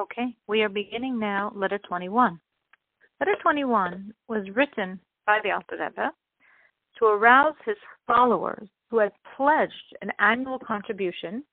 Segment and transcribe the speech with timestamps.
[0.00, 2.40] Okay, we are beginning now letter 21.
[3.20, 6.10] Letter 21 was written by the Alter Rebbe
[6.98, 7.76] to arouse his
[8.06, 11.44] followers who had pledged an annual contribution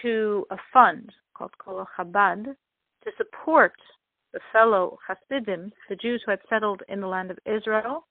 [0.00, 3.74] to a fund called Kollel Chabad to support
[4.32, 8.06] the fellow Hasidim, the Jews who had settled in the land of Israel,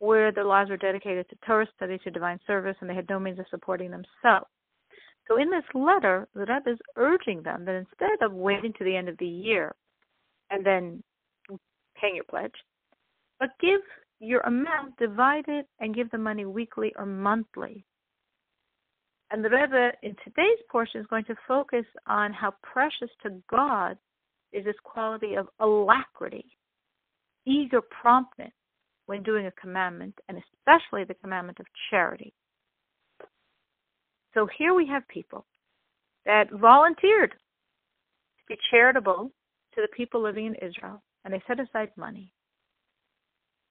[0.00, 3.20] where their lives were dedicated to Torah study, to divine service, and they had no
[3.20, 4.50] means of supporting themselves.
[5.28, 8.96] So in this letter, the Rebbe is urging them that instead of waiting to the
[8.96, 9.74] end of the year
[10.50, 11.02] and then
[12.00, 12.54] paying your pledge,
[13.38, 13.80] but give
[14.20, 17.84] your amount, divide it, and give the money weekly or monthly.
[19.30, 23.96] And the Rebbe in today's portion is going to focus on how precious to God
[24.52, 26.44] is this quality of alacrity,
[27.46, 28.52] eager promptness
[29.06, 32.34] when doing a commandment, and especially the commandment of charity.
[34.34, 35.46] So here we have people
[36.24, 39.30] that volunteered to be charitable
[39.74, 42.32] to the people living in Israel, and they set aside money.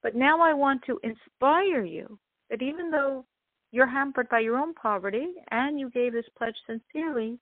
[0.04, 2.18] But now I want to inspire you
[2.50, 3.26] that even though
[3.72, 7.40] you're hampered by your own poverty and you gave this pledge sincerely,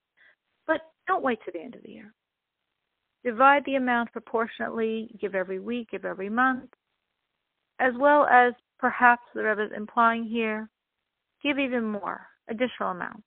[0.67, 2.13] but don't wait to the end of the year.
[3.23, 6.69] Divide the amount proportionately, give every week, give every month,
[7.79, 10.69] as well as perhaps the Rebbe is implying here,
[11.43, 13.23] give even more additional amount.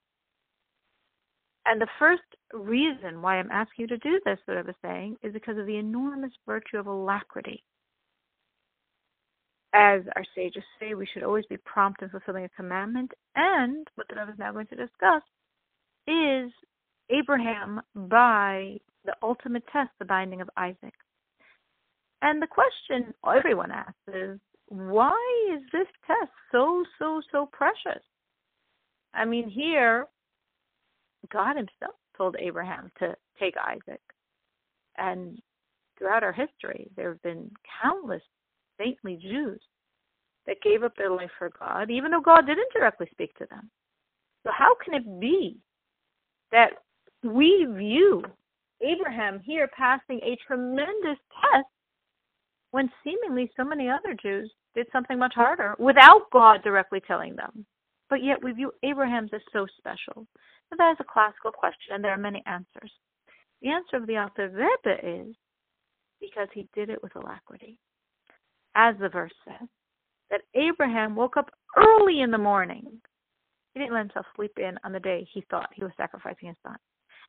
[1.65, 5.17] And the first reason why I'm asking you to do this, that I was saying,
[5.23, 7.63] is because of the enormous virtue of alacrity.
[9.73, 13.11] As our sages say, we should always be prompt in fulfilling a commandment.
[13.35, 15.23] And what the Rebbe is now going to discuss
[16.05, 16.51] is
[17.09, 20.93] Abraham by the ultimate test, the binding of Isaac.
[22.21, 25.17] And the question everyone asks is, why
[25.53, 28.03] is this test so, so, so precious?
[29.13, 30.07] I mean, here,
[31.31, 34.01] God Himself told Abraham to take Isaac.
[34.97, 35.39] And
[35.97, 38.21] throughout our history, there have been countless
[38.77, 39.61] saintly Jews
[40.45, 43.69] that gave up their life for God, even though God didn't directly speak to them.
[44.43, 45.57] So, how can it be
[46.51, 46.71] that
[47.23, 48.23] we view
[48.81, 51.65] Abraham here passing a tremendous test
[52.71, 57.65] when seemingly so many other Jews did something much harder without God directly telling them?
[58.13, 60.27] But yet we view Abraham's as so special?
[60.69, 62.91] So that is a classical question, and there are many answers.
[63.63, 65.35] The answer of the Alter Rebbe is
[66.21, 67.79] because he did it with alacrity.
[68.75, 69.67] As the verse says,
[70.29, 72.83] that Abraham woke up early in the morning.
[73.73, 76.57] He didn't let himself sleep in on the day he thought he was sacrificing his
[76.61, 76.77] son.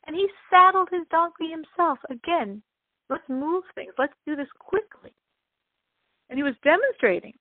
[0.07, 1.99] And he saddled his donkey himself.
[2.11, 2.63] Again,
[3.09, 3.95] let's move things.
[3.97, 5.15] Let's do this quickly.
[6.29, 7.33] And he was demonstrating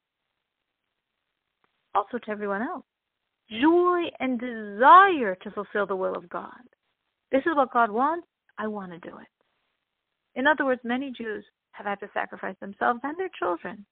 [1.94, 2.86] also to everyone else
[3.50, 6.62] joy and desire to fulfill the will of God.
[7.32, 8.28] This is what God wants.
[8.58, 9.28] I want to do it.
[10.36, 13.86] In other words, many Jews have had to sacrifice themselves and their children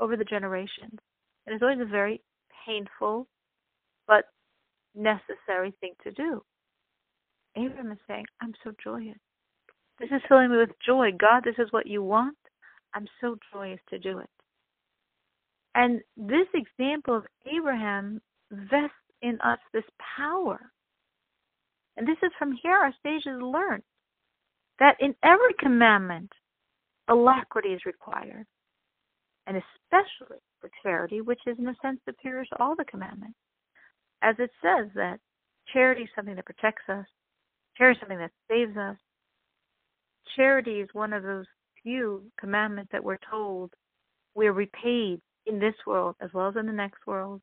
[0.00, 0.98] over the generations.
[1.46, 2.20] It is always a very
[2.66, 3.26] painful
[4.06, 4.24] but
[4.94, 6.42] necessary thing to do.
[7.56, 9.18] Abraham is saying, I'm so joyous.
[9.98, 11.10] This is filling me with joy.
[11.18, 12.36] God, this is what you want.
[12.94, 14.30] I'm so joyous to do it.
[15.74, 18.20] And this example of Abraham
[18.52, 19.84] vests in us this
[20.16, 20.60] power.
[21.96, 23.82] And this is from here our sages learn
[24.78, 26.30] that in every commandment,
[27.08, 28.46] alacrity is required,
[29.46, 33.36] and especially for charity, which is in a sense superior to all the commandments.
[34.22, 35.18] As it says that
[35.72, 37.06] charity is something that protects us,
[37.76, 38.96] charity is something that saves us.
[40.36, 41.46] Charity is one of those
[41.82, 43.72] few commandments that we're told
[44.34, 47.42] we're repaid in this world as well as in the next world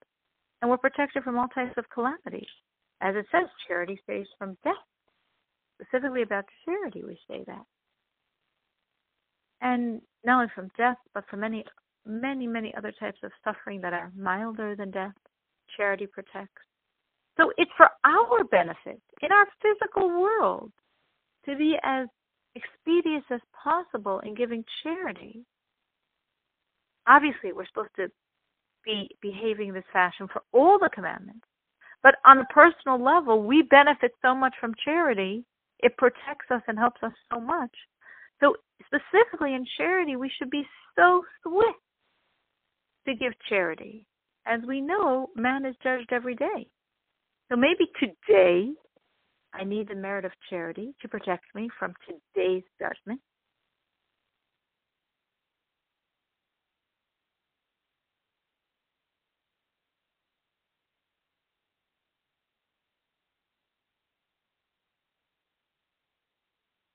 [0.61, 2.47] and we're protected from all types of calamities.
[3.01, 4.73] As it says, charity saves from death.
[5.81, 7.63] Specifically about charity, we say that.
[9.61, 11.63] And not only from death, but from many,
[12.05, 15.13] many, many other types of suffering that are milder than death,
[15.77, 16.61] charity protects.
[17.37, 20.71] So it's for our benefit in our physical world
[21.45, 22.07] to be as
[22.55, 25.45] expeditious as possible in giving charity.
[27.07, 28.11] Obviously, we're supposed to
[28.83, 31.45] be behaving this fashion for all the commandments.
[32.01, 35.43] But on a personal level, we benefit so much from charity.
[35.79, 37.71] It protects us and helps us so much.
[38.39, 38.55] So,
[38.85, 40.65] specifically in charity, we should be
[40.97, 41.79] so swift
[43.07, 44.05] to give charity.
[44.45, 46.69] As we know, man is judged every day.
[47.49, 48.71] So maybe today
[49.53, 53.19] I need the merit of charity to protect me from today's judgment.